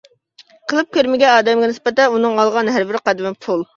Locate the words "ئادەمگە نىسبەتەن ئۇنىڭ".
1.33-2.41